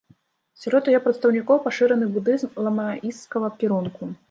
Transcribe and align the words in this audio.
Сярод 0.61 0.87
яе 0.93 0.99
прадстаўнікоў 1.03 1.59
пашыраны 1.67 2.09
будызм 2.17 2.59
ламаісцкага 2.69 3.55
кірунку. 3.61 4.13